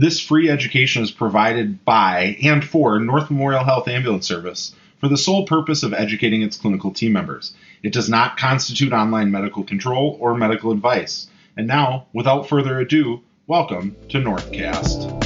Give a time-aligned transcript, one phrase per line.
[0.00, 5.18] This free education is provided by and for North Memorial Health Ambulance Service for the
[5.18, 7.52] sole purpose of educating its clinical team members.
[7.82, 11.26] It does not constitute online medical control or medical advice.
[11.54, 15.19] And now, without further ado, welcome to Northcast.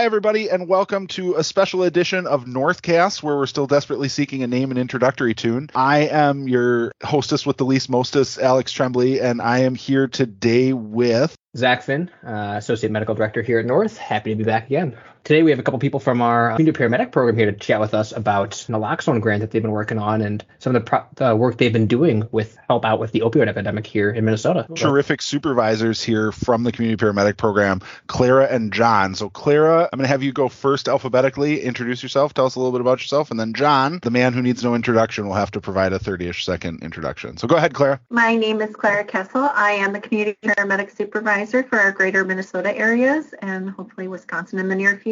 [0.00, 4.42] Hi, everybody, and welcome to a special edition of Northcast, where we're still desperately seeking
[4.42, 5.68] a name and introductory tune.
[5.74, 10.72] I am your hostess with the least mostest, Alex Tremblay, and I am here today
[10.72, 13.98] with Zach Finn, uh, Associate Medical Director here at North.
[13.98, 14.96] Happy to be back again.
[15.22, 17.78] Today we have a couple people from our uh, community paramedic program here to chat
[17.78, 21.04] with us about naloxone grant that they've been working on and some of the, pro-
[21.16, 24.66] the work they've been doing with help out with the opioid epidemic here in Minnesota.
[24.74, 29.14] Terrific supervisors here from the community paramedic program, Clara and John.
[29.14, 32.58] So Clara, I'm going to have you go first alphabetically, introduce yourself, tell us a
[32.58, 35.50] little bit about yourself, and then John, the man who needs no introduction, will have
[35.50, 37.36] to provide a 30ish second introduction.
[37.36, 38.00] So go ahead, Clara.
[38.08, 39.50] My name is Clara Kessel.
[39.54, 44.68] I am the community paramedic supervisor for our greater Minnesota areas and hopefully Wisconsin in
[44.68, 45.09] the near future.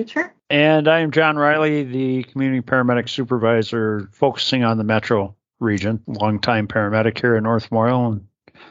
[0.51, 6.69] And I am John Riley, the community paramedic supervisor focusing on the metro region, longtime
[6.69, 8.27] paramedic here in North Memorial, and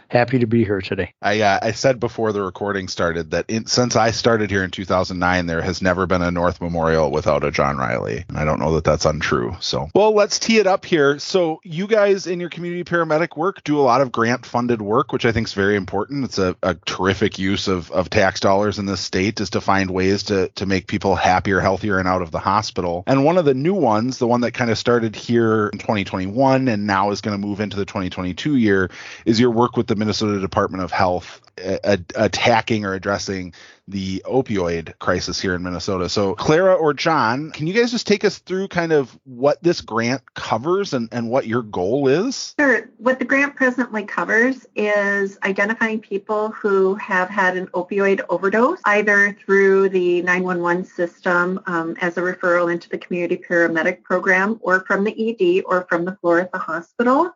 [0.09, 1.13] happy to be here today.
[1.21, 4.71] I uh, I said before the recording started that in, since I started here in
[4.71, 8.59] 2009, there has never been a North Memorial without a John Riley, and I don't
[8.59, 9.55] know that that's untrue.
[9.59, 11.19] So, well, let's tee it up here.
[11.19, 15.25] So, you guys in your community paramedic work do a lot of grant-funded work, which
[15.25, 16.25] I think is very important.
[16.25, 19.91] It's a, a terrific use of of tax dollars in this state is to find
[19.91, 23.03] ways to to make people happier, healthier, and out of the hospital.
[23.07, 26.67] And one of the new ones, the one that kind of started here in 2021
[26.67, 28.89] and now is going to move into the 2022 year,
[29.25, 33.53] is your work with the Minnesota Department of Health a, attacking or addressing
[33.89, 36.09] the opioid crisis here in Minnesota.
[36.09, 39.79] So, Clara or John, can you guys just take us through kind of what this
[39.79, 42.53] grant covers and, and what your goal is?
[42.59, 42.89] Sure.
[42.97, 49.37] What the grant presently covers is identifying people who have had an opioid overdose, either
[49.45, 55.05] through the 911 system um, as a referral into the community paramedic program, or from
[55.05, 57.33] the ED, or from the floor at the hospital.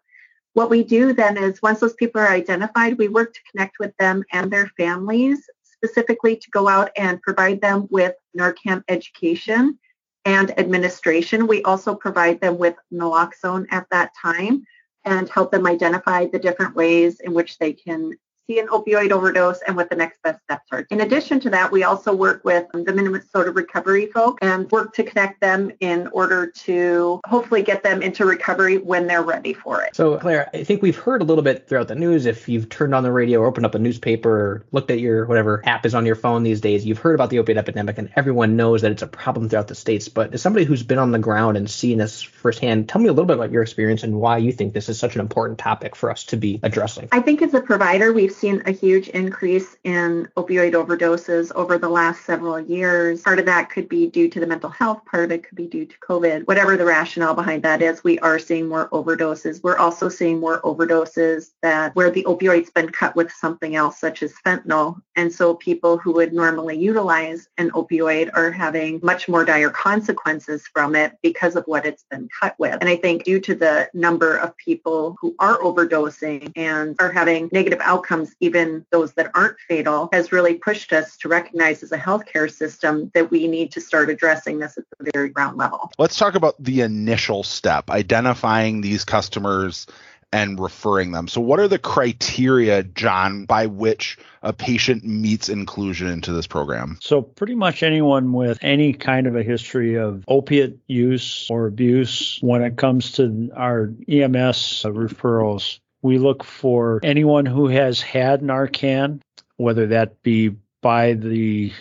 [0.54, 3.96] What we do then is once those people are identified, we work to connect with
[3.98, 9.80] them and their families, specifically to go out and provide them with Narcan education
[10.26, 11.48] and administration.
[11.48, 14.66] We also provide them with naloxone at that time
[15.06, 18.14] and help them identify the different ways in which they can
[18.48, 20.86] see an opioid overdose and what the next best steps are.
[20.90, 24.94] In addition to that, we also work with um, the Minnesota recovery folk and work
[24.96, 29.84] to connect them in order to hopefully get them into recovery when they're ready for
[29.84, 29.96] it.
[29.96, 32.26] So, Claire, I think we've heard a little bit throughout the news.
[32.26, 35.26] If you've turned on the radio or opened up a newspaper or looked at your
[35.26, 38.12] whatever app is on your phone these days, you've heard about the opioid epidemic and
[38.16, 40.08] everyone knows that it's a problem throughout the states.
[40.08, 43.14] But as somebody who's been on the ground and seen this firsthand, tell me a
[43.14, 45.96] little bit about your experience and why you think this is such an important topic
[45.96, 47.08] for us to be addressing.
[47.12, 51.90] I think as a provider, we've seen a huge increase in opioid overdoses over the
[51.90, 53.24] last several years.
[53.24, 55.68] Part of that could be due to the mental health, part of it could be
[55.68, 56.48] due to COVID.
[56.48, 59.62] Whatever the rationale behind that is, we are seeing more overdoses.
[59.62, 64.24] We're also seeing more overdoses that where the opioid's been cut with something else, such
[64.24, 65.02] as fentanyl.
[65.18, 70.66] And so people who would normally utilize an opioid are having much more dire consequences
[70.74, 72.78] from it because of what it's been cut with.
[72.80, 77.50] And I think due to the number of people who are overdosing and are having
[77.52, 81.98] negative outcomes, even those that aren't fatal, has really pushed us to recognize as a
[81.98, 85.92] healthcare system that we need to start addressing this at the very ground level.
[85.98, 89.88] Let's talk about the initial step, identifying these customers
[90.34, 91.28] and referring them.
[91.28, 96.98] So, what are the criteria, John, by which a patient meets inclusion into this program?
[97.02, 102.40] So, pretty much anyone with any kind of a history of opiate use or abuse,
[102.42, 109.22] when it comes to our EMS referrals, we look for anyone who has had Narcan,
[109.58, 111.72] whether that be by the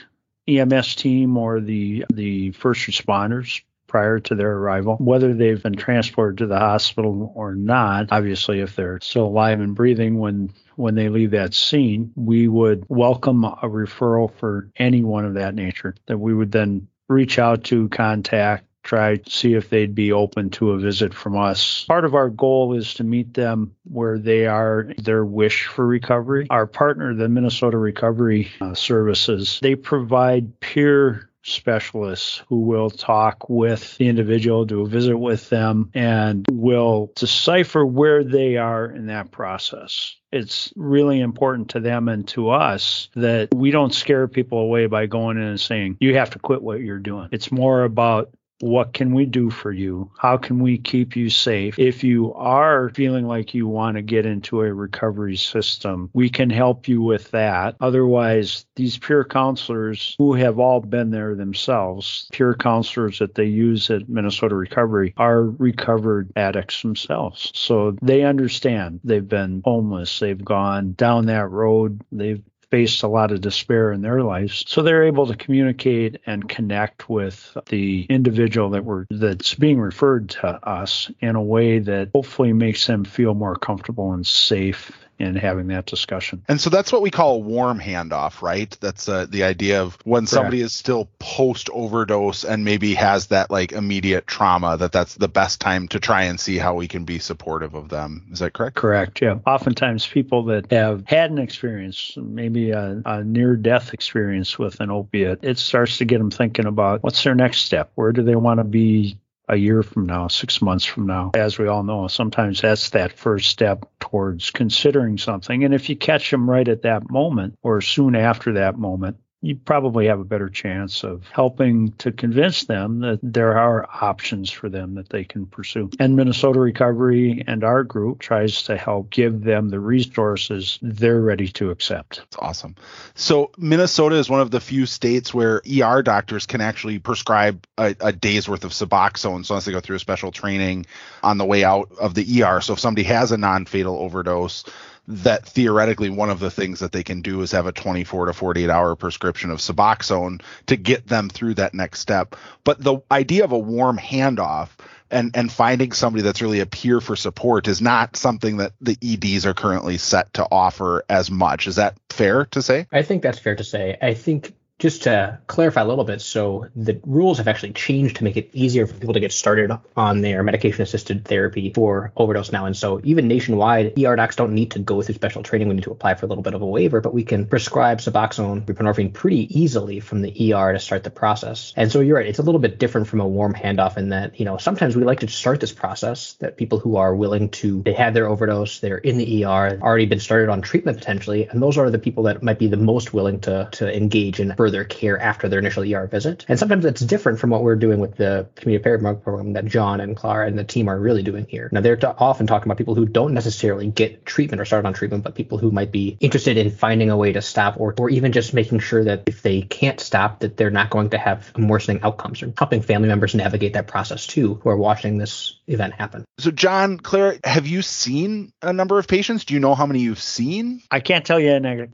[0.46, 6.38] EMS team or the the first responders prior to their arrival, whether they've been transported
[6.38, 8.06] to the hospital or not.
[8.12, 12.84] Obviously, if they're still alive and breathing when when they leave that scene, we would
[12.88, 17.88] welcome a referral for anyone of that nature that we would then reach out to
[17.88, 21.85] contact try to see if they'd be open to a visit from us.
[21.85, 26.47] Part of our goal is to meet them where they are, their wish for recovery.
[26.50, 33.97] Our partner, the Minnesota Recovery uh, Services, they provide peer specialists who will talk with
[33.97, 39.31] the individual, do a visit with them, and will decipher where they are in that
[39.31, 40.17] process.
[40.32, 45.06] It's really important to them and to us that we don't scare people away by
[45.06, 47.31] going in and saying, you have to quit what you're doing.
[47.32, 50.10] It's more about what can we do for you?
[50.18, 51.78] How can we keep you safe?
[51.78, 56.50] If you are feeling like you want to get into a recovery system, we can
[56.50, 57.76] help you with that.
[57.80, 63.90] Otherwise, these peer counselors who have all been there themselves, peer counselors that they use
[63.90, 67.50] at Minnesota Recovery, are recovered addicts themselves.
[67.54, 73.32] So they understand they've been homeless, they've gone down that road, they've faced a lot
[73.32, 74.64] of despair in their lives.
[74.69, 80.31] So they're able to communicate and connect with the individual that we're that's being referred
[80.31, 85.37] to us in a way that hopefully makes them feel more comfortable and safe in
[85.37, 86.43] having that discussion.
[86.49, 88.75] And so that's what we call a warm handoff, right?
[88.81, 90.31] That's uh, the idea of when correct.
[90.31, 95.28] somebody is still post overdose and maybe has that like immediate trauma, that that's the
[95.28, 98.28] best time to try and see how we can be supportive of them.
[98.32, 98.76] Is that correct?
[98.76, 99.20] Correct.
[99.20, 99.38] Yeah.
[99.46, 104.90] Oftentimes, people that have had an experience, maybe a, a near death experience with an
[104.90, 107.93] opiate, it starts to get them thinking about what's their next step?
[107.94, 109.19] Where do they want to be
[109.50, 111.32] a year from now, six months from now.
[111.35, 115.64] As we all know, sometimes that's that first step towards considering something.
[115.64, 119.56] And if you catch them right at that moment or soon after that moment, you
[119.56, 124.69] probably have a better chance of helping to convince them that there are options for
[124.69, 125.88] them that they can pursue.
[125.98, 131.48] And Minnesota Recovery and our group tries to help give them the resources they're ready
[131.48, 132.19] to accept.
[132.19, 132.75] That's awesome.
[133.14, 137.96] So Minnesota is one of the few states where ER doctors can actually prescribe a,
[138.00, 140.84] a day's worth of Suboxone, so unless they go through a special training
[141.22, 142.60] on the way out of the ER.
[142.60, 144.64] So if somebody has a non-fatal overdose,
[145.08, 148.32] that theoretically one of the things that they can do is have a 24 to
[148.32, 152.37] 48 hour prescription of Suboxone to get them through that next step.
[152.64, 154.69] But the idea of a warm handoff
[155.11, 158.97] and and finding somebody that's really a peer for support is not something that the
[159.02, 161.67] EDs are currently set to offer as much.
[161.67, 162.87] Is that fair to say?
[162.93, 163.99] I think that's fair to say.
[164.00, 168.25] I think just to clarify a little bit, so the rules have actually changed to
[168.25, 172.50] make it easier for people to get started on their medication assisted therapy for overdose
[172.50, 172.65] now.
[172.65, 175.69] And so even nationwide, ER docs don't need to go through special training.
[175.69, 177.99] We need to apply for a little bit of a waiver, but we can prescribe
[177.99, 181.75] Suboxone, buprenorphine pretty easily from the ER to start the process.
[181.77, 184.41] And so you're right, it's a little bit different from a warm handoff in that,
[184.41, 187.82] you know, sometimes we like to start this process that people who are willing to,
[187.82, 191.61] they had their overdose, they're in the ER, already been started on treatment potentially, and
[191.61, 194.69] those are the people that might be the most willing to, to engage in further
[194.70, 196.44] their care after their initial ER visit.
[196.49, 200.00] And sometimes it's different from what we're doing with the community parent program that John
[200.00, 201.69] and Clara and the team are really doing here.
[201.72, 204.93] Now, they're t- often talking about people who don't necessarily get treatment or start on
[204.93, 208.11] treatment, but people who might be interested in finding a way to stop or, or
[208.11, 211.52] even just making sure that if they can't stop, that they're not going to have
[211.56, 215.94] worsening outcomes or helping family members navigate that process too who are watching this event
[215.94, 216.25] happen.
[216.38, 219.44] So, John, Clara, have you seen a number of patients?
[219.44, 220.82] Do you know how many you've seen?
[220.90, 221.50] I can't tell you.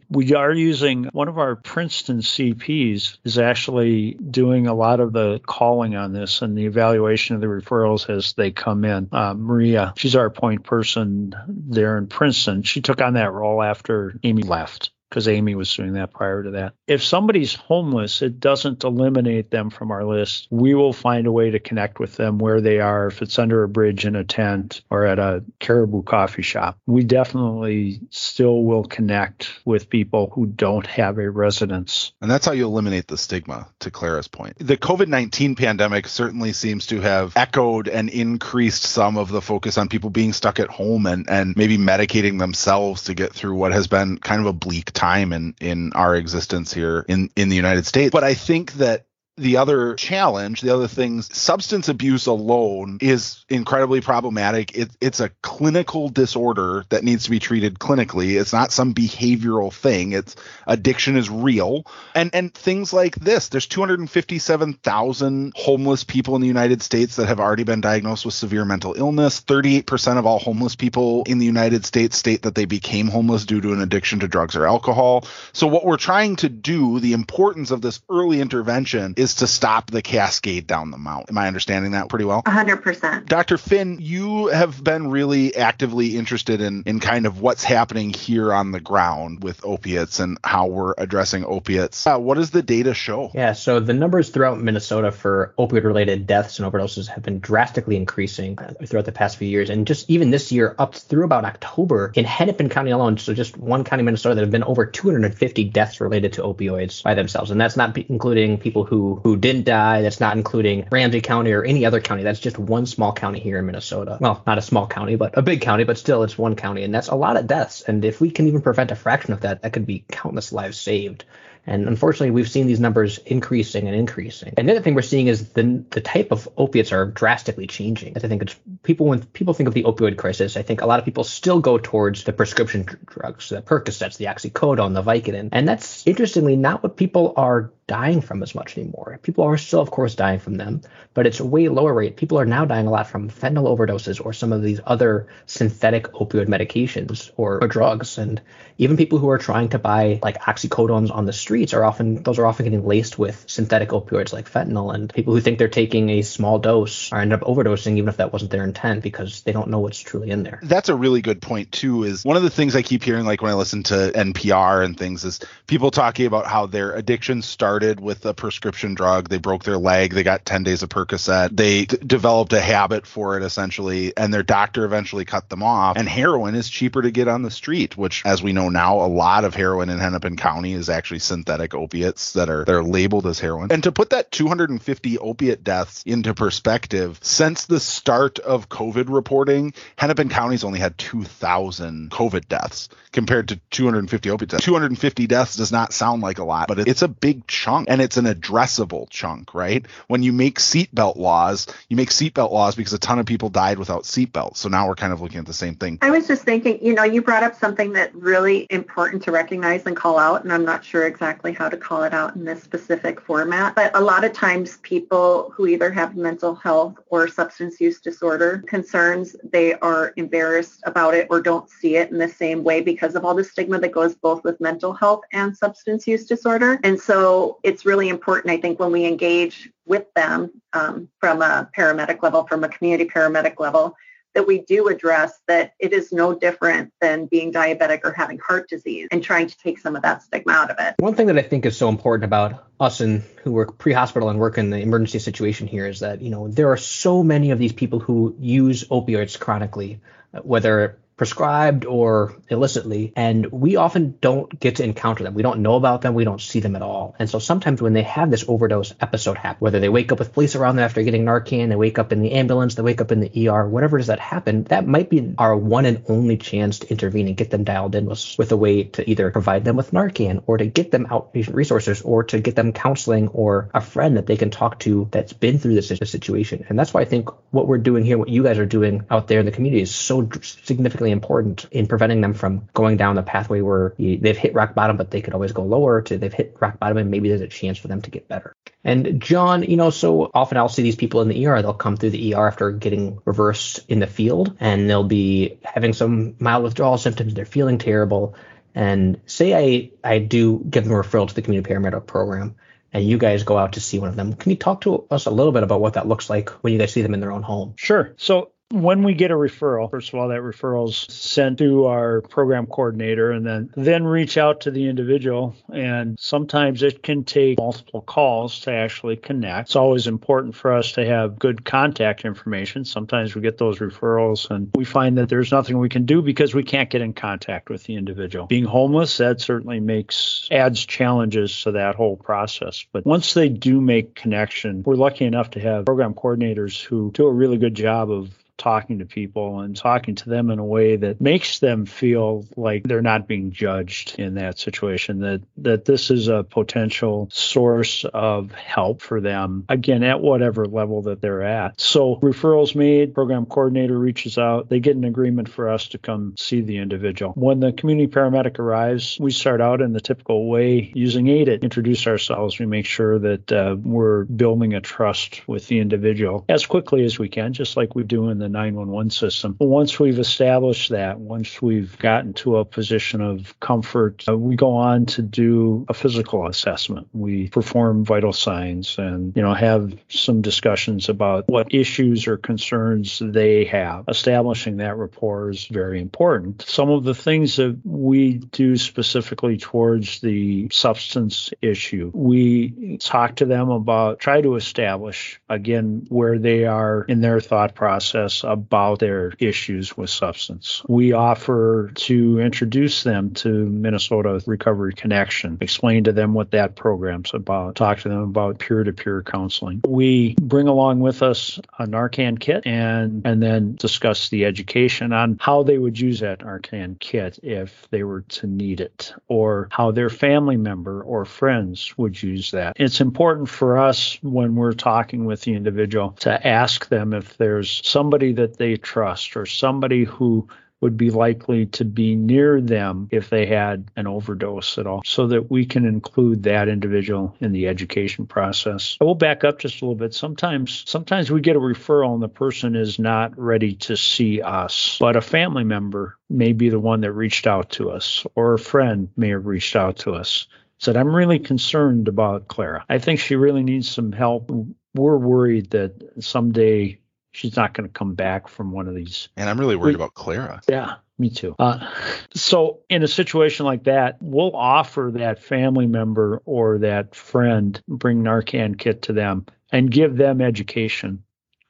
[0.08, 2.22] We are using one of our Princeton
[2.68, 7.46] Is actually doing a lot of the calling on this and the evaluation of the
[7.46, 9.08] referrals as they come in.
[9.12, 12.62] Uh, Maria, she's our point person there in Princeton.
[12.62, 16.50] She took on that role after Amy left because Amy was doing that prior to
[16.52, 16.74] that.
[16.86, 20.48] If somebody's homeless, it doesn't eliminate them from our list.
[20.50, 23.62] We will find a way to connect with them where they are, if it's under
[23.62, 26.78] a bridge in a tent or at a Caribou coffee shop.
[26.86, 32.12] We definitely still will connect with people who don't have a residence.
[32.20, 34.58] And that's how you eliminate the stigma, to Clara's point.
[34.58, 39.78] The COVID 19 pandemic certainly seems to have echoed and increased some of the focus
[39.78, 43.72] on people being stuck at home and, and maybe medicating themselves to get through what
[43.72, 47.56] has been kind of a bleak time in in our existence here in in the
[47.56, 48.10] United States.
[48.10, 49.06] But I think that
[49.38, 54.76] the other challenge, the other things, substance abuse alone is incredibly problematic.
[54.76, 58.40] It, it's a clinical disorder that needs to be treated clinically.
[58.40, 60.12] It's not some behavioral thing.
[60.12, 61.84] It's addiction is real.
[62.14, 63.48] And and things like this.
[63.48, 68.64] There's 257,000 homeless people in the United States that have already been diagnosed with severe
[68.64, 69.42] mental illness.
[69.42, 73.60] 38% of all homeless people in the United States state that they became homeless due
[73.60, 75.26] to an addiction to drugs or alcohol.
[75.52, 79.46] So what we're trying to do, the importance of this early intervention is is to
[79.48, 81.26] stop the cascade down the mountain.
[81.30, 82.44] Am I understanding that pretty well?
[82.44, 83.26] 100%.
[83.26, 83.58] Dr.
[83.58, 88.70] Finn, you have been really actively interested in, in kind of what's happening here on
[88.70, 92.06] the ground with opiates and how we're addressing opiates.
[92.06, 93.32] Uh, what does the data show?
[93.34, 97.96] Yeah, so the numbers throughout Minnesota for opioid related deaths and overdoses have been drastically
[97.96, 99.70] increasing uh, throughout the past few years.
[99.70, 103.56] And just even this year, up through about October, in Hennepin County alone, so just
[103.56, 107.50] one county, Minnesota, there have been over 250 deaths related to opioids by themselves.
[107.50, 110.02] And that's not including people who who didn't die.
[110.02, 112.22] That's not including Ramsey County or any other county.
[112.22, 114.18] That's just one small county here in Minnesota.
[114.20, 116.94] Well, not a small county, but a big county, but still it's one county, and
[116.94, 117.82] that's a lot of deaths.
[117.82, 120.78] And if we can even prevent a fraction of that, that could be countless lives
[120.78, 121.24] saved.
[121.66, 124.54] And unfortunately, we've seen these numbers increasing and increasing.
[124.56, 128.16] And the other thing we're seeing is the the type of opiates are drastically changing.
[128.16, 131.00] I think it's people when people think of the opioid crisis, I think a lot
[131.00, 135.66] of people still go towards the prescription drugs, the Percocets, the oxycodone, the Vicodin, and
[135.66, 139.18] that's interestingly not what people are dying from as much anymore.
[139.22, 140.80] People are still, of course, dying from them,
[141.14, 142.16] but it's a way lower rate.
[142.16, 146.04] People are now dying a lot from fentanyl overdoses or some of these other synthetic
[146.12, 148.18] opioid medications or, or drugs.
[148.18, 148.40] And
[148.78, 152.38] even people who are trying to buy like oxycodones on the streets are often those
[152.38, 154.92] are often getting laced with synthetic opioids like fentanyl.
[154.92, 158.16] And people who think they're taking a small dose are end up overdosing even if
[158.16, 160.58] that wasn't their intent because they don't know what's truly in there.
[160.62, 162.02] That's a really good point too.
[162.02, 164.98] Is one of the things I keep hearing like when I listen to NPR and
[164.98, 165.38] things is
[165.68, 169.28] people talking about how their addiction started started with a prescription drug.
[169.28, 170.14] They broke their leg.
[170.14, 171.54] They got 10 days of Percocet.
[171.54, 175.98] They d- developed a habit for it essentially, and their doctor eventually cut them off.
[175.98, 179.08] And heroin is cheaper to get on the street, which, as we know now, a
[179.08, 183.26] lot of heroin in Hennepin County is actually synthetic opiates that are that are labeled
[183.26, 183.70] as heroin.
[183.70, 189.74] And to put that 250 opiate deaths into perspective, since the start of COVID reporting,
[189.96, 194.64] Hennepin County's only had 2,000 COVID deaths compared to 250 opiate deaths.
[194.64, 198.16] 250 deaths does not sound like a lot, but it's a big chunk and it's
[198.16, 199.84] an addressable chunk, right?
[200.06, 203.78] When you make seatbelt laws, you make seatbelt laws because a ton of people died
[203.78, 204.58] without seatbelts.
[204.58, 205.98] So now we're kind of looking at the same thing.
[206.02, 209.84] I was just thinking, you know, you brought up something that really important to recognize
[209.86, 212.62] and call out, and I'm not sure exactly how to call it out in this
[212.62, 217.80] specific format, but a lot of times people who either have mental health or substance
[217.80, 222.62] use disorder concerns, they are embarrassed about it or don't see it in the same
[222.62, 226.26] way because of all the stigma that goes both with mental health and substance use
[226.26, 226.78] disorder.
[226.84, 231.68] And so it's really important, I think, when we engage with them um, from a
[231.76, 233.96] paramedic level, from a community paramedic level,
[234.34, 238.68] that we do address that it is no different than being diabetic or having heart
[238.68, 240.94] disease and trying to take some of that stigma out of it.
[240.98, 244.38] One thing that I think is so important about us and who work pre-hospital and
[244.38, 247.58] work in the emergency situation here is that, you know, there are so many of
[247.58, 250.00] these people who use opioids chronically,
[250.42, 255.34] whether prescribed or illicitly, and we often don't get to encounter them.
[255.34, 256.14] We don't know about them.
[256.14, 257.14] We don't see them at all.
[257.18, 260.34] And so sometimes when they have this overdose episode happen, whether they wake up with
[260.34, 263.12] police around them after getting Narcan, they wake up in the ambulance, they wake up
[263.12, 266.80] in the ER, whatever does that happen, that might be our one and only chance
[266.80, 269.76] to intervene and get them dialed in with, with a way to either provide them
[269.76, 273.80] with Narcan or to get them outpatient resources or to get them counseling or a
[273.80, 276.66] friend that they can talk to that's been through this situation.
[276.68, 279.28] And that's why I think what we're doing here, what you guys are doing out
[279.28, 283.22] there in the community is so significantly important in preventing them from going down the
[283.22, 286.32] pathway where you, they've hit rock bottom, but they could always go lower to they've
[286.32, 288.54] hit rock bottom and maybe there's a chance for them to get better.
[288.84, 291.96] And John, you know, so often I'll see these people in the ER, they'll come
[291.96, 296.64] through the ER after getting reversed in the field and they'll be having some mild
[296.64, 297.34] withdrawal symptoms.
[297.34, 298.34] They're feeling terrible.
[298.74, 302.56] And say I, I do give them a referral to the community paramedic program
[302.92, 304.34] and you guys go out to see one of them.
[304.34, 306.78] Can you talk to us a little bit about what that looks like when you
[306.78, 307.74] guys see them in their own home?
[307.76, 308.14] Sure.
[308.16, 312.20] So when we get a referral, first of all, that referral is sent to our
[312.22, 315.54] program coordinator and then then reach out to the individual.
[315.72, 319.68] And sometimes it can take multiple calls to actually connect.
[319.68, 322.84] It's always important for us to have good contact information.
[322.84, 326.54] Sometimes we get those referrals and we find that there's nothing we can do because
[326.54, 328.46] we can't get in contact with the individual.
[328.46, 332.84] Being homeless, that certainly makes adds challenges to that whole process.
[332.92, 337.26] But once they do make connection, we're lucky enough to have program coordinators who do
[337.26, 340.96] a really good job of talking to people and talking to them in a way
[340.96, 346.10] that makes them feel like they're not being judged in that situation that that this
[346.10, 351.80] is a potential source of help for them again at whatever level that they're at.
[351.80, 356.34] So referrals made program coordinator reaches out they get an agreement for us to come
[356.38, 357.32] see the individual.
[357.32, 362.06] When the community paramedic arrives we start out in the typical way using AIDET introduce
[362.06, 367.04] ourselves we make sure that uh, we're building a trust with the individual as quickly
[367.04, 369.56] as we can just like we do in the the 911 system.
[369.58, 374.76] Once we've established that, once we've gotten to a position of comfort, uh, we go
[374.76, 377.08] on to do a physical assessment.
[377.12, 383.20] We perform vital signs and, you know, have some discussions about what issues or concerns
[383.24, 384.04] they have.
[384.08, 386.62] Establishing that rapport is very important.
[386.62, 393.44] Some of the things that we do specifically towards the substance issue, we talk to
[393.44, 398.98] them about, try to establish, again, where they are in their thought process us about
[398.98, 400.82] their issues with substance.
[400.88, 407.32] We offer to introduce them to Minnesota Recovery Connection, explain to them what that program's
[407.34, 409.82] about, talk to them about peer-to-peer counseling.
[409.86, 415.38] We bring along with us a Narcan kit and and then discuss the education on
[415.40, 419.90] how they would use that Narcan kit if they were to need it or how
[419.90, 422.76] their family member or friends would use that.
[422.78, 427.80] It's important for us when we're talking with the individual to ask them if there's
[427.84, 430.48] somebody that they trust or somebody who
[430.82, 435.26] would be likely to be near them if they had an overdose at all, so
[435.26, 438.98] that we can include that individual in the education process.
[439.00, 440.12] I will back up just a little bit.
[440.12, 444.98] Sometimes, sometimes we get a referral and the person is not ready to see us,
[445.00, 448.58] but a family member may be the one that reached out to us, or a
[448.58, 450.46] friend may have reached out to us.
[450.78, 452.84] Said, I'm really concerned about Clara.
[452.86, 454.50] I think she really needs some help.
[454.94, 456.98] We're worried that someday
[457.36, 459.28] she's not going to come back from one of these.
[459.36, 460.62] And I'm really worried we, about Clara.
[460.68, 461.54] Yeah, me too.
[461.58, 461.86] Uh,
[462.34, 468.22] so in a situation like that, we'll offer that family member or that friend, bring
[468.22, 471.22] Narcan kit to them and give them education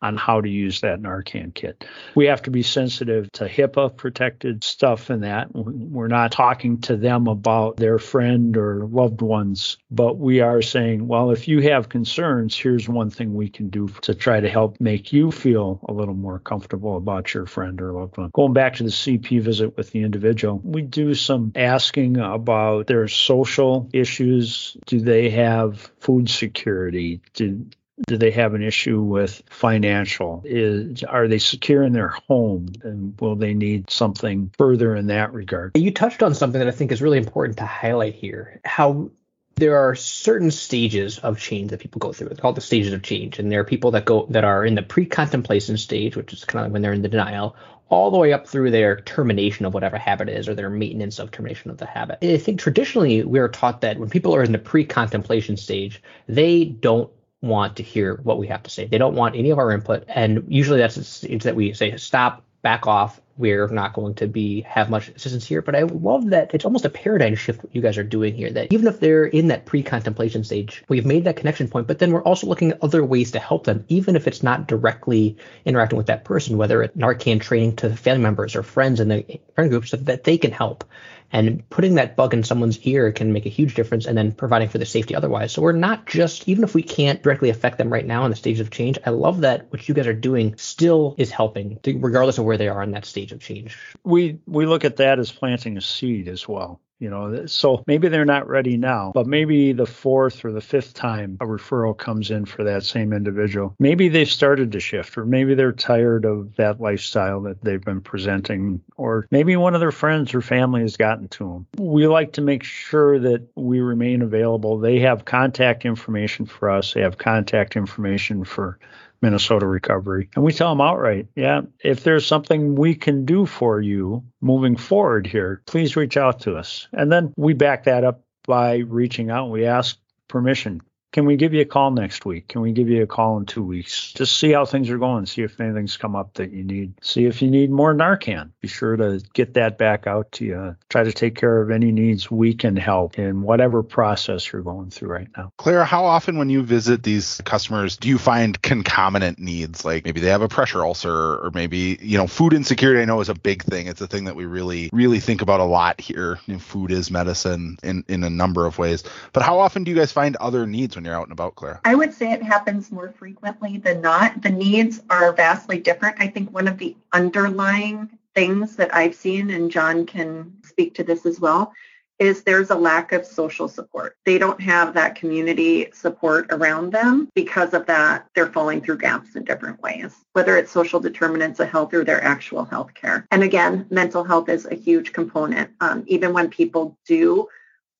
[0.06, 1.84] on how to use that Narcan kit.
[2.14, 5.48] We have to be sensitive to HIPAA protected stuff and that.
[5.52, 11.06] We're not talking to them about their friend or loved ones, but we are saying,
[11.06, 14.80] well, if you have concerns, here's one thing we can do to try to help
[14.80, 18.30] make you feel a little more comfortable about your friend or loved one.
[18.32, 23.08] Going back to the CP visit with the individual, we do some asking about their
[23.08, 24.76] social issues.
[24.86, 27.20] Do they have food security?
[27.34, 27.66] Do
[28.06, 30.42] do they have an issue with financial?
[30.44, 35.32] Is are they secure in their home, and will they need something further in that
[35.32, 35.76] regard?
[35.76, 38.60] You touched on something that I think is really important to highlight here.
[38.64, 39.10] How
[39.56, 42.28] there are certain stages of change that people go through.
[42.28, 44.74] It's called the stages of change, and there are people that go that are in
[44.74, 47.56] the pre-contemplation stage, which is kind of like when they're in the denial,
[47.88, 51.30] all the way up through their termination of whatever habit is or their maintenance of
[51.30, 52.18] termination of the habit.
[52.20, 56.64] I think traditionally we are taught that when people are in the pre-contemplation stage, they
[56.64, 57.10] don't
[57.48, 58.86] want to hear what we have to say.
[58.86, 62.42] They don't want any of our input, and usually that's it's that we say stop,
[62.62, 63.20] back off.
[63.38, 65.62] We're not going to be have much assistance here.
[65.62, 68.50] But I love that it's almost a paradigm shift what you guys are doing here.
[68.50, 72.12] That even if they're in that pre-contemplation stage, we've made that connection point, but then
[72.12, 75.96] we're also looking at other ways to help them, even if it's not directly interacting
[75.96, 79.70] with that person, whether it's Narcan training to family members or friends in the friend
[79.70, 80.84] groups, so that they can help
[81.32, 84.68] and putting that bug in someone's ear can make a huge difference and then providing
[84.68, 85.52] for the safety otherwise.
[85.52, 88.36] So we're not just, even if we can't directly affect them right now in the
[88.36, 92.38] stage of change, I love that what you guys are doing still is helping, regardless
[92.38, 93.76] of where they are in that stage of change.
[94.04, 98.08] We we look at that as planting a seed as well you know so maybe
[98.08, 102.30] they're not ready now but maybe the fourth or the fifth time a referral comes
[102.30, 103.74] in for that same individual.
[103.78, 108.00] Maybe they've started to shift or maybe they're tired of that lifestyle that they've been
[108.00, 112.32] presenting or maybe one of their friends or family has gotten to them we like
[112.32, 114.78] to make sure that we remain available.
[114.78, 116.94] They have contact information for us.
[116.94, 118.78] They have contact information for
[119.26, 120.30] Minnesota Recovery.
[120.36, 124.76] And we tell them outright, yeah, if there's something we can do for you moving
[124.76, 126.86] forward here, please reach out to us.
[126.92, 129.44] And then we back that up by reaching out.
[129.44, 130.80] And we ask permission.
[131.16, 132.46] Can we give you a call next week?
[132.46, 134.12] Can we give you a call in two weeks?
[134.12, 135.24] Just see how things are going.
[135.24, 136.92] See if anything's come up that you need.
[137.00, 138.50] See if you need more Narcan.
[138.60, 140.76] Be sure to get that back out to you.
[140.90, 144.90] Try to take care of any needs we can help in whatever process you're going
[144.90, 145.54] through right now.
[145.56, 149.86] Clara, how often when you visit these customers do you find concomitant needs?
[149.86, 153.22] Like maybe they have a pressure ulcer or maybe, you know, food insecurity I know
[153.22, 153.86] is a big thing.
[153.86, 156.38] It's a thing that we really, really think about a lot here.
[156.44, 159.02] You know, food is medicine in, in a number of ways.
[159.32, 161.80] But how often do you guys find other needs when you're out and about, Claire?
[161.84, 164.42] I would say it happens more frequently than not.
[164.42, 166.16] The needs are vastly different.
[166.18, 171.04] I think one of the underlying things that I've seen, and John can speak to
[171.04, 171.72] this as well,
[172.18, 174.16] is there's a lack of social support.
[174.24, 177.28] They don't have that community support around them.
[177.34, 181.68] Because of that, they're falling through gaps in different ways, whether it's social determinants of
[181.68, 183.26] health or their actual health care.
[183.30, 185.70] And again, mental health is a huge component.
[185.80, 187.48] Um, even when people do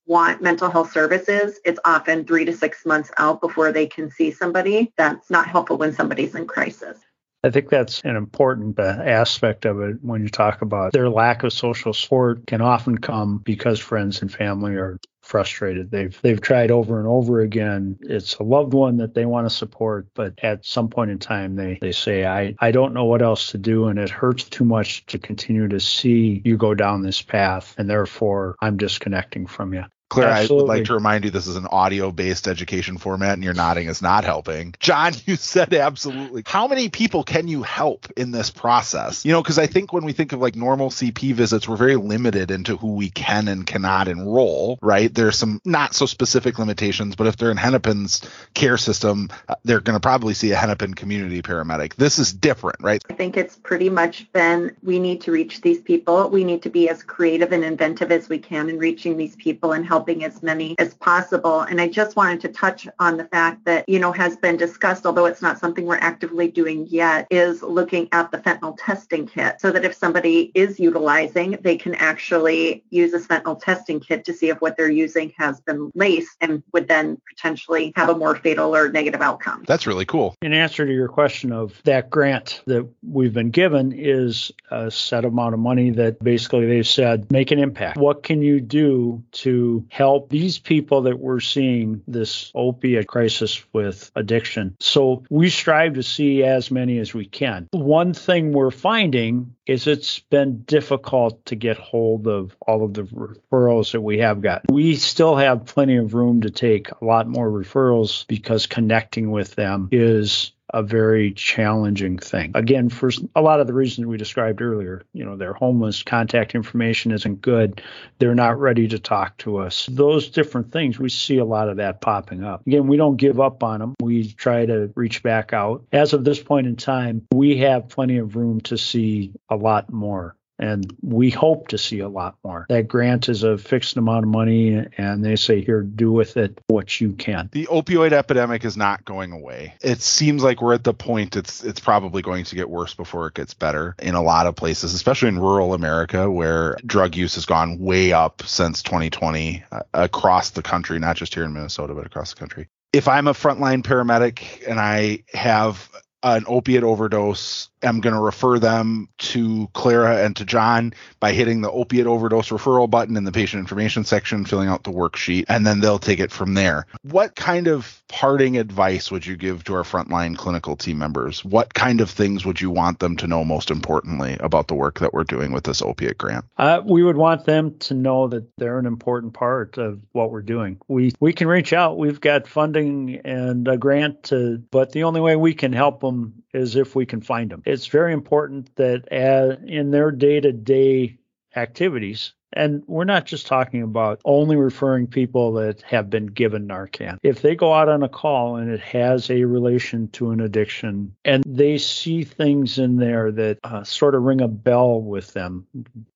[0.07, 4.31] want mental health services, it's often three to six months out before they can see
[4.31, 4.93] somebody.
[4.97, 6.99] That's not helpful when somebody's in crisis.
[7.45, 11.45] I think that's an important uh, aspect of it when you talk about their lack
[11.45, 15.91] of social support can often come because friends and family are frustrated.
[15.93, 17.99] They've they've tried over and over again.
[18.01, 21.55] It's a loved one that they want to support, but at some point in time
[21.55, 24.65] they they say I I don't know what else to do and it hurts too
[24.65, 29.73] much to continue to see you go down this path and therefore I'm disconnecting from
[29.73, 29.85] you.
[30.09, 30.55] Claire, Absolutely.
[30.55, 33.55] I would like to remind you this is an audio based education format and your
[33.55, 34.75] nodding is not helping.
[34.79, 36.43] John, you said absolutely.
[36.47, 39.25] How many people can you help in this process?
[39.25, 41.97] You know, because I think when we think of like normal CP visits, we're very
[41.97, 45.13] limited into who we can and cannot enroll, right?
[45.13, 48.23] There's some not so specific limitations, but if they're in Hennepin's
[48.55, 51.97] care system, uh, they're going to probably see a Hennepin community paramedic.
[51.97, 53.03] This is different, right?
[53.11, 56.29] I think it's pretty much been we need to reach these people.
[56.31, 59.73] We need to be as creative and inventive as we can in reaching these people
[59.73, 61.61] and helping as many as possible.
[61.61, 65.07] And I just wanted to touch on the fact that, you know, has been discussed,
[65.07, 69.61] although it's not something we're actively doing yet, is looking at the fentanyl testing kit
[69.61, 74.33] so that if somebody is utilizing, they can actually use a fentanyl testing kit to
[74.33, 78.37] see if what they're using has been laced and would then potentially have a more
[78.37, 79.65] fatal or negative outcome.
[79.67, 80.35] That's really cool.
[80.43, 85.25] In answer to your question of that grant that we've been given is a set
[85.25, 87.99] amount of money that basically they've said make an impact.
[87.99, 94.11] What can you do to help these people that we're seeing this opiate crisis with
[94.15, 94.77] addiction?
[94.81, 97.69] So we strive to see as many as we can.
[97.73, 103.03] One thing we're finding is it's been difficult to get hold of all of the
[103.03, 104.75] referrals that we have gotten.
[104.75, 109.55] We still have plenty of room to take a lot more referrals because connecting with
[109.55, 112.53] them is a very challenging thing.
[112.55, 116.55] Again, for a lot of the reasons we described earlier, you know, they're homeless, contact
[116.55, 117.83] information isn't good,
[118.19, 119.87] they're not ready to talk to us.
[119.91, 122.67] Those different things, we see a lot of that popping up.
[122.67, 123.95] Again, we don't give up on them.
[124.01, 125.85] We try to reach back out.
[125.93, 129.93] As of this point in time, we have plenty of room to see a lot
[129.93, 132.67] more and we hope to see a lot more.
[132.69, 136.61] That grant is a fixed amount of money, and they say, here, do with it
[136.69, 137.49] what you can.
[137.53, 139.75] The opioid epidemic is not going away.
[139.83, 143.27] It seems like we're at the point it's it's probably going to get worse before
[143.27, 147.35] it gets better in a lot of places, especially in rural America where drug use
[147.35, 151.95] has gone way up since 2020 uh, across the country, not just here in Minnesota,
[151.95, 152.69] but across the country.
[152.93, 155.91] If I'm a frontline paramedic and I have
[156.23, 161.61] an opiate overdose I'm going to refer them to Clara and to John by hitting
[161.61, 165.67] the opiate overdose referral button in the patient information section, filling out the worksheet, and
[165.67, 166.87] then they'll take it from there.
[167.03, 171.45] What kind of parting advice would you give to our frontline clinical team members?
[171.45, 175.01] What kind of things would you want them to know most importantly about the work
[175.01, 176.45] that we're doing with this opiate grant?
[176.57, 180.43] Uh, we would want them to know that they're an important part of what we're
[180.43, 180.79] doing.
[180.89, 181.99] We we can reach out.
[181.99, 186.43] We've got funding and a grant to, but the only way we can help them
[186.55, 187.63] is if we can find them.
[187.67, 191.19] It's very important that as, in their day-to-day
[191.57, 197.19] activities, and we're not just talking about only referring people that have been given Narcan.
[197.23, 201.15] If they go out on a call and it has a relation to an addiction
[201.25, 205.67] and they see things in there that uh, sort of ring a bell with them,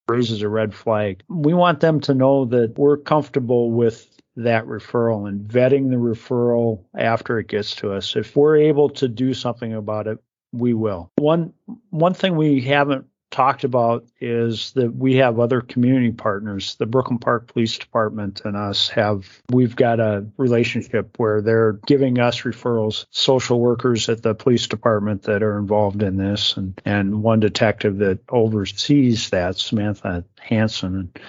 [0.07, 5.27] raises a red flag, we want them to know that we're comfortable with that referral
[5.27, 8.15] and vetting the referral after it gets to us.
[8.15, 10.17] If we're able to do something about it,
[10.51, 11.11] we will.
[11.17, 11.53] One
[11.89, 16.75] one thing we haven't talked about is that we have other community partners.
[16.75, 22.19] The Brooklyn Park Police Department and us have we've got a relationship where they're giving
[22.19, 27.23] us referrals, social workers at the police department that are involved in this and and
[27.23, 31.19] one detective that oversees that, Samantha Hanson and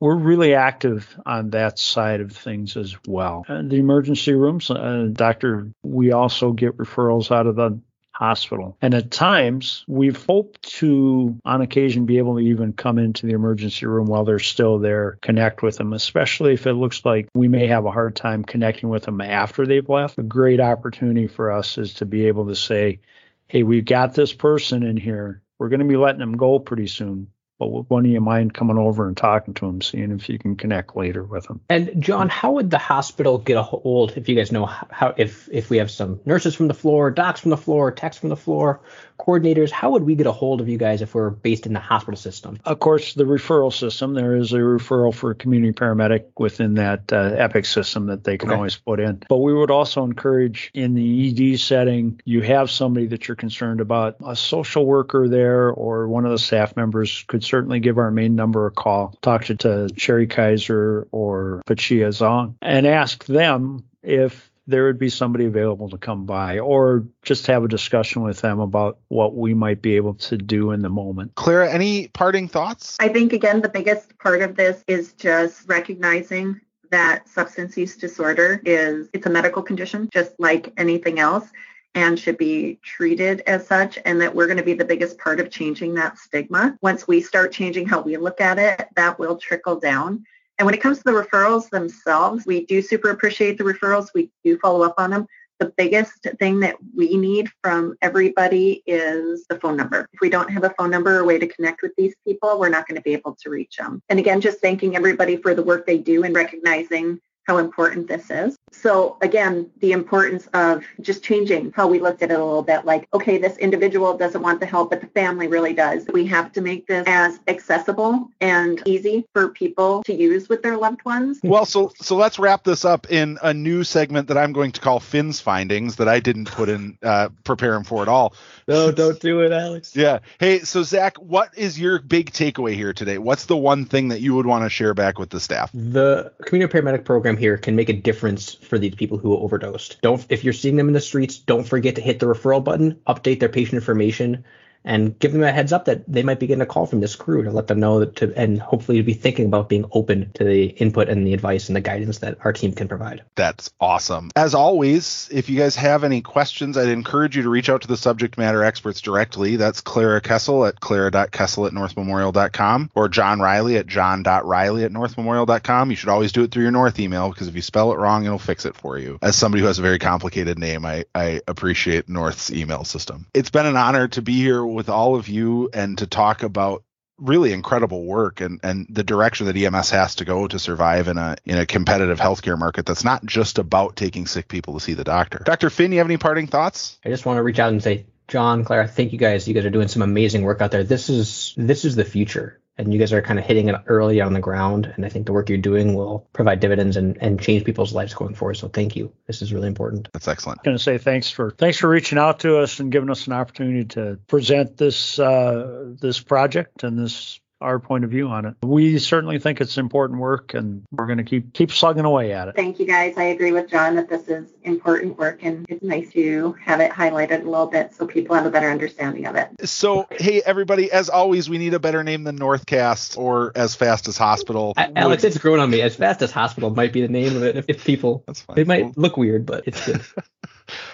[0.00, 3.44] we're really active on that side of things as well.
[3.48, 7.78] And the emergency rooms, uh, doctor, we also get referrals out of the
[8.20, 8.76] hospital.
[8.82, 13.32] And at times, we've hoped to, on occasion, be able to even come into the
[13.32, 17.48] emergency room while they're still there, connect with them, especially if it looks like we
[17.48, 20.18] may have a hard time connecting with them after they've left.
[20.18, 23.00] A great opportunity for us is to be able to say,
[23.48, 25.42] hey, we've got this person in here.
[25.58, 27.28] We're going to be letting them go pretty soon
[27.60, 30.38] but would one of you mind coming over and talking to him, seeing if you
[30.38, 31.60] can connect later with him?
[31.68, 32.30] And John, hmm.
[32.30, 35.76] how would the hospital get a hold if you guys know how if if we
[35.76, 38.80] have some nurses from the floor, docs from the floor, techs from the floor,
[39.20, 41.80] coordinators, how would we get a hold of you guys if we're based in the
[41.80, 42.58] hospital system?
[42.64, 44.14] Of course, the referral system.
[44.14, 48.38] There is a referral for a community paramedic within that uh, Epic system that they
[48.38, 48.56] can okay.
[48.56, 49.22] always put in.
[49.28, 53.80] But we would also encourage in the ED setting, you have somebody that you're concerned
[53.80, 58.10] about, a social worker there or one of the staff members could certainly give our
[58.10, 63.84] main number a call, talk to, to Sherry Kaiser or Pachia Zong, and ask them
[64.02, 68.40] if there would be somebody available to come by or just have a discussion with
[68.40, 71.34] them about what we might be able to do in the moment.
[71.34, 72.96] Clara, any parting thoughts?
[73.00, 78.60] I think, again, the biggest part of this is just recognizing that substance use disorder
[78.64, 81.48] is it's a medical condition just like anything else
[81.94, 85.40] and should be treated as such and that we're going to be the biggest part
[85.40, 89.36] of changing that stigma once we start changing how we look at it that will
[89.36, 90.24] trickle down
[90.60, 94.08] And when it comes to the referrals themselves, we do super appreciate the referrals.
[94.14, 95.26] We do follow up on them
[95.60, 100.08] the biggest thing that we need from everybody is the phone number.
[100.12, 102.58] If we don't have a phone number or a way to connect with these people,
[102.58, 104.02] we're not going to be able to reach them.
[104.08, 107.20] And again, just thanking everybody for the work they do and recognizing
[107.50, 108.56] how important this is.
[108.70, 112.84] So again, the importance of just changing how we looked at it a little bit
[112.84, 116.06] like, okay, this individual doesn't want the help, but the family really does.
[116.12, 120.76] We have to make this as accessible and easy for people to use with their
[120.76, 121.40] loved ones.
[121.42, 124.80] Well, so so let's wrap this up in a new segment that I'm going to
[124.80, 128.34] call Finn's findings that I didn't put in uh, preparing for at all.
[128.68, 129.96] No, don't do it, Alex.
[129.96, 130.20] Yeah.
[130.38, 133.18] Hey, so Zach, what is your big takeaway here today?
[133.18, 135.72] What's the one thing that you would want to share back with the staff?
[135.74, 139.98] The community paramedic program here can make a difference for these people who overdosed.
[140.02, 143.00] Don't if you're seeing them in the streets, don't forget to hit the referral button,
[143.08, 144.44] update their patient information,
[144.84, 147.16] and give them a heads up that they might be getting a call from this
[147.16, 150.30] crew to let them know that to and hopefully to be thinking about being open
[150.34, 153.22] to the input and the advice and the guidance that our team can provide.
[153.34, 154.30] That's awesome.
[154.36, 157.88] As always, if you guys have any questions, I'd encourage you to reach out to
[157.88, 159.56] the subject matter experts directly.
[159.56, 165.90] That's Clara Kessel at clara.kessel at northmemorial.com or John Riley at john.riley at northmemorial.com.
[165.90, 168.24] You should always do it through your North email because if you spell it wrong,
[168.24, 169.18] it'll fix it for you.
[169.22, 173.26] As somebody who has a very complicated name, I, I appreciate North's email system.
[173.34, 176.84] It's been an honor to be here with all of you and to talk about
[177.18, 181.18] really incredible work and, and the direction that EMS has to go to survive in
[181.18, 184.94] a in a competitive healthcare market that's not just about taking sick people to see
[184.94, 185.42] the doctor.
[185.44, 185.70] Dr.
[185.70, 186.98] Finn, you have any parting thoughts?
[187.04, 189.46] I just want to reach out and say, John, Clara, thank you guys.
[189.46, 190.84] You guys are doing some amazing work out there.
[190.84, 194.20] This is this is the future and you guys are kind of hitting it early
[194.20, 194.92] on the ground.
[194.96, 198.14] And I think the work you're doing will provide dividends and, and change people's lives
[198.14, 198.54] going forward.
[198.54, 199.12] So thank you.
[199.26, 200.08] This is really important.
[200.12, 200.60] That's excellent.
[200.60, 203.26] I'm going to say thanks for thanks for reaching out to us and giving us
[203.26, 208.46] an opportunity to present this uh, this project and this our point of view on
[208.46, 208.54] it.
[208.62, 212.48] We certainly think it's important work and we're going to keep keep slugging away at
[212.48, 212.56] it.
[212.56, 213.14] Thank you guys.
[213.16, 216.90] I agree with John that this is important work and it's nice to have it
[216.90, 219.68] highlighted a little bit so people have a better understanding of it.
[219.68, 224.08] So, hey everybody, as always, we need a better name than Northcast or as fast
[224.08, 224.74] as hospital.
[224.76, 225.82] I, Alex, it's grown on me.
[225.82, 228.58] As fast as hospital might be the name of it if, if people That's fine.
[228.58, 230.02] it might look weird, but it's good.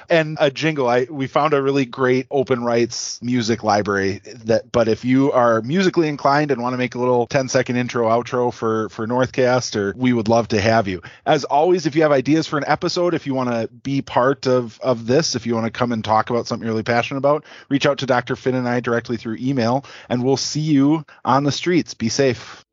[0.08, 0.88] and a jingle.
[0.88, 5.62] I we found a really great open rights music library that but if you are
[5.62, 9.76] musically inclined and want to make a little 10 second intro outro for for Northcast
[9.76, 11.02] or we would love to have you.
[11.24, 14.46] As always, if you have ideas for an episode, if you want to be part
[14.46, 17.18] of of this, if you want to come and talk about something you're really passionate
[17.18, 18.36] about, reach out to Dr.
[18.36, 21.94] Finn and I directly through email and we'll see you on the streets.
[21.94, 22.64] Be safe.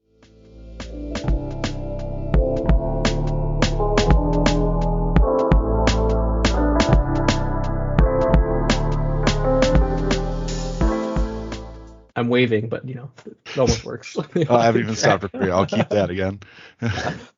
[12.24, 14.18] I'm waving, but you know, it almost works.
[14.18, 15.52] Oh, I haven't even stopped for you.
[15.52, 16.40] I'll keep that again.